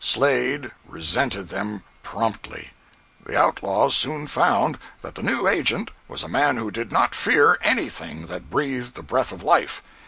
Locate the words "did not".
6.71-7.13